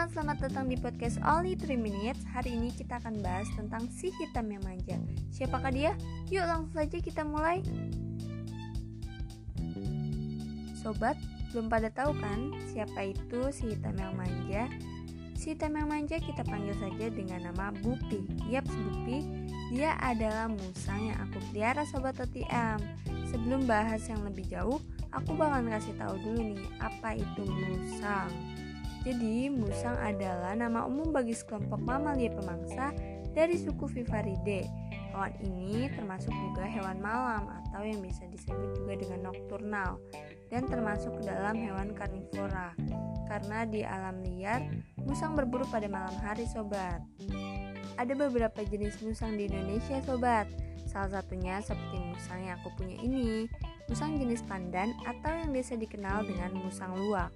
[0.00, 2.24] teman-teman, selamat datang di podcast Only 3 Minutes.
[2.32, 4.96] Hari ini kita akan bahas tentang si hitam yang manja.
[5.28, 5.92] Siapakah dia?
[6.32, 7.60] Yuk langsung saja kita mulai.
[10.80, 11.20] Sobat,
[11.52, 14.72] belum pada tahu kan siapa itu si hitam yang manja?
[15.36, 18.24] Si hitam yang manja kita panggil saja dengan nama Bupi.
[18.48, 19.20] Yap, Bupi,
[19.68, 22.80] dia adalah musang yang aku pelihara Sobat OTM
[23.28, 24.80] Sebelum bahas yang lebih jauh,
[25.12, 28.32] aku bakalan kasih tahu dulu nih apa itu musang
[29.00, 32.92] jadi, musang adalah nama umum bagi sekelompok mamalia pemangsa
[33.32, 34.68] dari suku Vivaridae.
[35.10, 39.98] Hewan ini termasuk juga hewan malam atau yang bisa disebut juga dengan nokturnal
[40.52, 42.76] dan termasuk ke dalam hewan karnivora.
[43.24, 44.68] Karena di alam liar,
[45.00, 47.00] musang berburu pada malam hari, sobat.
[47.96, 50.44] Ada beberapa jenis musang di Indonesia, sobat.
[50.84, 53.48] Salah satunya seperti musang yang aku punya ini,
[53.88, 57.32] musang jenis pandan atau yang biasa dikenal dengan musang luwak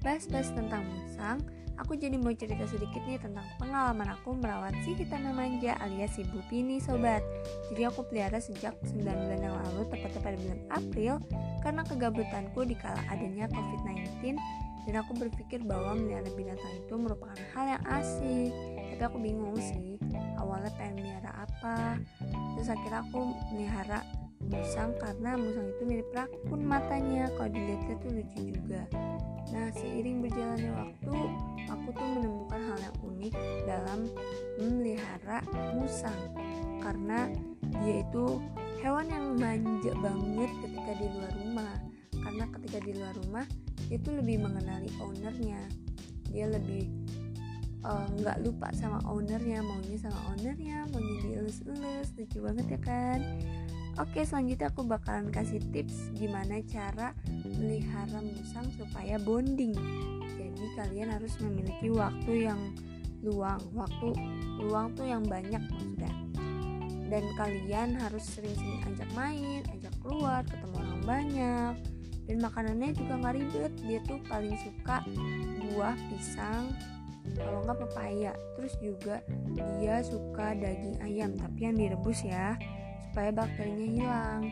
[0.00, 1.38] bahas-bahas tentang musang,
[1.80, 6.22] aku jadi mau cerita sedikit nih tentang pengalaman aku merawat si yang manja alias si
[6.28, 7.24] Bupi nih sobat.
[7.72, 11.12] Jadi aku pelihara sejak 9 bulan yang lalu tepat pada bulan April
[11.64, 14.36] karena kegabutanku di kala adanya COVID-19
[14.88, 18.52] dan aku berpikir bahwa melihara binatang itu merupakan hal yang asik.
[18.76, 19.96] Tapi aku bingung sih,
[20.40, 22.00] awalnya pengen melihara apa.
[22.56, 23.20] Terus akhirnya aku
[23.52, 24.00] melihara
[24.40, 28.88] musang karena musang itu mirip rakun matanya kalau dilihat tuh lucu juga
[29.50, 31.14] Nah, seiring berjalannya waktu,
[31.66, 33.34] aku tuh menemukan hal yang unik
[33.66, 34.00] dalam
[34.58, 35.38] memelihara
[35.74, 36.20] musang
[36.80, 37.28] karena
[37.82, 38.38] dia itu
[38.80, 41.74] hewan yang manja banget ketika di luar rumah.
[42.20, 43.46] Karena ketika di luar rumah,
[43.90, 45.62] dia tuh lebih mengenali ownernya.
[46.30, 46.86] Dia lebih
[47.82, 53.20] eh, nggak uh, lupa sama ownernya, maunya sama ownernya, maunya dielus-elus, lucu banget ya kan?
[53.98, 57.10] Oke, selanjutnya aku bakalan kasih tips gimana cara
[57.58, 59.74] melihara musang supaya bonding.
[60.38, 62.60] Jadi kalian harus memiliki waktu yang
[63.26, 64.14] luang, waktu
[64.62, 66.12] luang tuh yang banyak maksudnya.
[67.10, 71.74] Dan kalian harus sering-sering ajak main, ajak keluar, ketemu orang banyak.
[72.30, 73.72] Dan makanannya juga nggak ribet.
[73.82, 75.02] Dia tuh paling suka
[75.74, 76.70] buah pisang,
[77.34, 78.32] kalau nggak pepaya.
[78.54, 79.16] Terus juga
[79.58, 82.54] dia suka daging ayam, tapi yang direbus ya
[83.10, 84.42] supaya bakterinya hilang.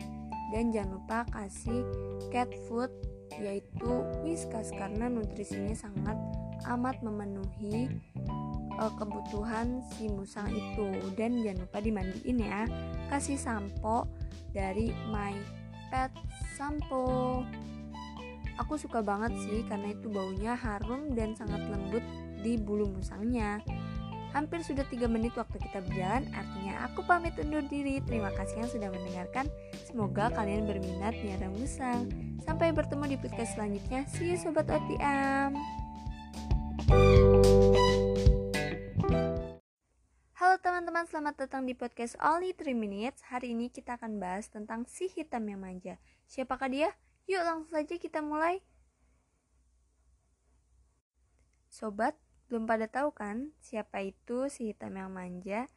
[0.51, 1.87] Dan jangan lupa kasih
[2.27, 2.91] cat food
[3.39, 6.17] yaitu whiskas karena nutrisinya sangat
[6.67, 7.87] amat memenuhi
[8.75, 10.91] uh, kebutuhan si musang itu.
[11.15, 12.67] Dan jangan lupa dimandiin ya.
[13.07, 14.11] Kasih sampo
[14.51, 15.31] dari my
[15.87, 16.11] pet
[16.59, 17.39] sampo.
[18.59, 22.03] Aku suka banget sih karena itu baunya harum dan sangat lembut
[22.43, 23.63] di bulu musangnya
[24.29, 27.97] Hampir sudah 3 menit waktu kita berjalan, artinya aku pamit undur diri.
[28.05, 29.49] Terima kasih yang sudah mendengarkan.
[29.89, 32.05] Semoga kalian berminat niara musang.
[32.45, 34.05] Sampai bertemu di podcast selanjutnya.
[34.13, 35.57] See you Sobat OTM.
[40.37, 43.25] Halo teman-teman, selamat datang di podcast Only 3 Minutes.
[43.33, 45.97] Hari ini kita akan bahas tentang si hitam yang manja.
[46.29, 46.93] Siapakah dia?
[47.25, 48.61] Yuk langsung saja kita mulai.
[51.69, 52.13] Sobat,
[52.49, 55.69] belum pada tahu kan siapa itu si hitam yang manja?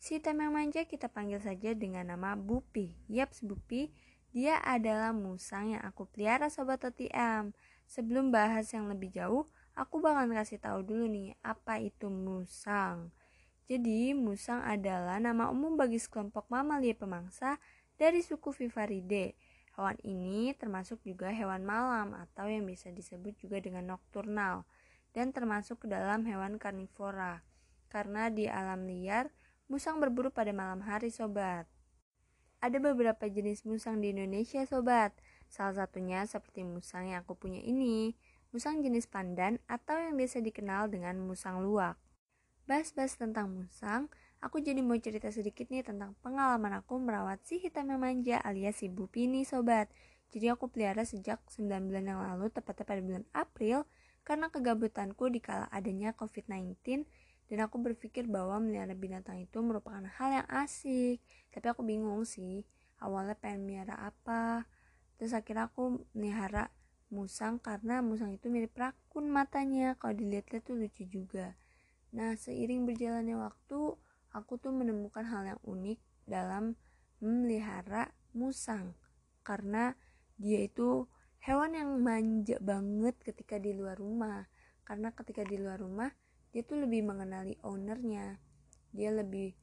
[0.00, 2.96] Si hitam yang manja kita panggil saja dengan nama Bupi.
[3.12, 3.92] Yap, Bupi.
[4.32, 7.52] Dia adalah musang yang aku pelihara sobat OTM.
[7.84, 9.44] Sebelum bahas yang lebih jauh,
[9.76, 13.12] aku bakalan kasih tahu dulu nih apa itu musang.
[13.68, 17.60] Jadi, musang adalah nama umum bagi sekelompok mamalia pemangsa
[18.00, 19.36] dari suku Vivaridae.
[19.76, 24.64] Hewan ini termasuk juga hewan malam atau yang bisa disebut juga dengan nokturnal
[25.16, 27.40] dan termasuk ke dalam hewan karnivora.
[27.88, 29.32] Karena di alam liar,
[29.72, 31.64] musang berburu pada malam hari, sobat.
[32.60, 35.16] Ada beberapa jenis musang di Indonesia, sobat.
[35.48, 38.12] Salah satunya seperti musang yang aku punya ini,
[38.52, 41.96] musang jenis pandan atau yang biasa dikenal dengan musang luwak.
[42.68, 44.12] Bahas-bahas tentang musang,
[44.42, 48.82] aku jadi mau cerita sedikit nih tentang pengalaman aku merawat si hitam yang manja alias
[48.82, 49.88] si Bupi nih sobat.
[50.34, 53.86] Jadi aku pelihara sejak 9 bulan yang lalu, tepatnya pada bulan April,
[54.26, 57.06] karena kegabutanku di kala adanya COVID-19
[57.46, 61.22] dan aku berpikir bahwa melihara binatang itu merupakan hal yang asik.
[61.54, 62.66] Tapi aku bingung sih,
[62.98, 64.66] awalnya pengen melihara apa.
[65.14, 66.74] Terus akhirnya aku melihara
[67.06, 69.94] musang karena musang itu mirip rakun matanya.
[70.02, 71.54] Kalau dilihat-lihat tuh lucu juga.
[72.10, 73.94] Nah, seiring berjalannya waktu,
[74.34, 76.74] aku tuh menemukan hal yang unik dalam
[77.22, 78.98] memelihara musang.
[79.46, 79.94] Karena
[80.34, 81.06] dia itu
[81.46, 84.50] hewan yang manja banget ketika di luar rumah
[84.82, 86.10] karena ketika di luar rumah
[86.50, 88.42] dia tuh lebih mengenali ownernya
[88.90, 89.54] dia lebih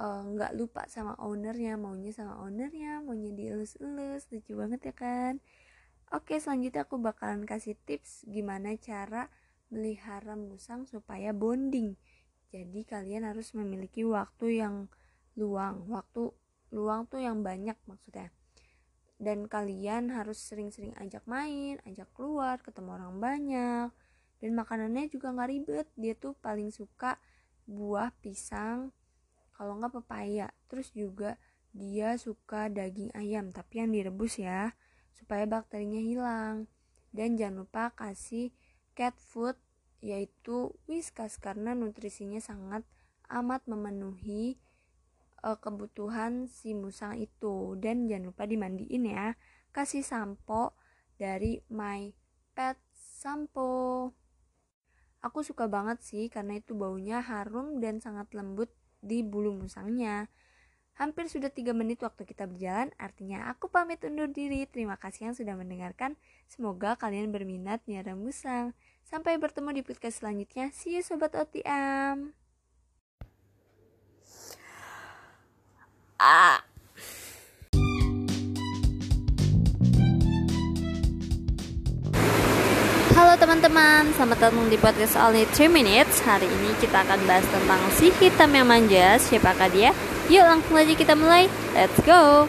[0.00, 5.44] eh, nggak uh, lupa sama ownernya maunya sama ownernya maunya dielus-elus lucu banget ya kan
[6.10, 9.28] oke selanjutnya aku bakalan kasih tips gimana cara
[9.70, 11.98] melihara musang supaya bonding.
[12.54, 14.74] Jadi kalian harus memiliki waktu yang
[15.34, 16.30] luang, waktu
[16.70, 18.30] luang tuh yang banyak maksudnya.
[19.16, 23.88] Dan kalian harus sering-sering ajak main, ajak keluar, ketemu orang banyak.
[24.40, 25.86] Dan makanannya juga nggak ribet.
[25.96, 27.16] Dia tuh paling suka
[27.64, 28.92] buah pisang,
[29.56, 30.52] kalau nggak pepaya.
[30.68, 31.40] Terus juga
[31.72, 34.76] dia suka daging ayam, tapi yang direbus ya,
[35.16, 36.68] supaya bakterinya hilang.
[37.12, 38.52] Dan jangan lupa kasih
[38.92, 39.56] cat food
[40.04, 42.84] yaitu whiskas karena nutrisinya sangat
[43.32, 44.60] amat memenuhi
[45.46, 49.38] uh, kebutuhan si musang itu dan jangan lupa dimandiin ya
[49.70, 50.74] kasih sampo
[51.14, 52.10] dari my
[52.58, 54.10] pet sampo
[55.22, 60.26] aku suka banget sih karena itu baunya harum dan sangat lembut di bulu musangnya
[60.96, 64.64] Hampir sudah 3 menit waktu kita berjalan, artinya aku pamit undur diri.
[64.64, 66.16] Terima kasih yang sudah mendengarkan.
[66.48, 68.72] Semoga kalian berminat nyara musang.
[69.04, 70.72] Sampai bertemu di podcast selanjutnya.
[70.72, 72.45] See you Sobat OTM.
[76.16, 76.64] Ah.
[83.16, 87.80] Halo teman-teman, selamat datang di podcast Only 3 Minutes Hari ini kita akan bahas tentang
[87.96, 89.92] si hitam yang manja Siapakah dia?
[90.32, 91.52] Yuk langsung aja kita mulai.
[91.76, 92.48] Let's go.